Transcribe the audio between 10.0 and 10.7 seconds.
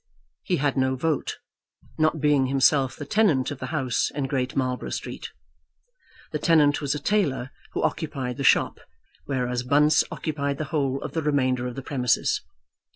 occupied the